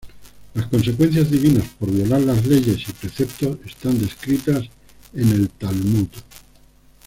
Las 0.55 0.65
consecuencias 0.65 1.29
divinas 1.29 1.67
por 1.79 1.91
violar 1.91 2.21
las 2.21 2.43
leyes 2.47 2.89
y 2.89 2.91
preceptos 2.91 3.59
están 3.67 3.99
descritas 3.99 4.65
en 5.13 5.29
el 5.29 5.47
Talmud. 5.47 6.07